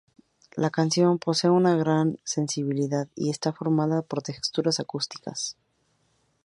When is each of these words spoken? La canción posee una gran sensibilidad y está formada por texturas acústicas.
La 0.55 0.71
canción 0.71 1.19
posee 1.19 1.51
una 1.51 1.75
gran 1.75 2.17
sensibilidad 2.23 3.07
y 3.13 3.29
está 3.29 3.53
formada 3.53 4.01
por 4.01 4.23
texturas 4.23 4.79
acústicas. 4.79 5.55